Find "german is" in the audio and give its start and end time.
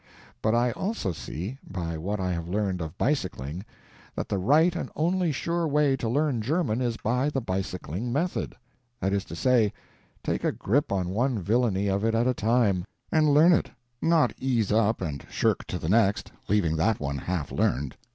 6.41-6.97